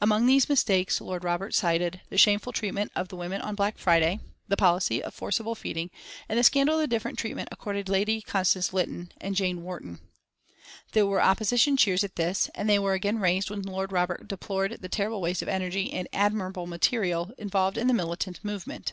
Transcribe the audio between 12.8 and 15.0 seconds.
again raised when Lord Robert deplored the